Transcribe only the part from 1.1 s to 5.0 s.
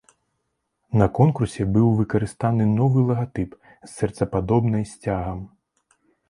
конкурсе быў выкарыстаны новы лагатып з сэрцападобнай